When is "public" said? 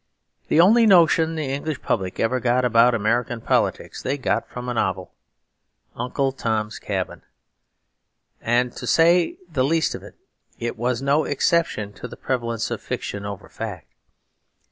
1.83-2.19